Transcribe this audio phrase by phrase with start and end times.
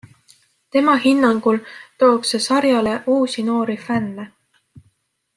[0.75, 1.59] Tema hinnangul
[2.03, 4.25] tooks see sarjale uusi noori fänne.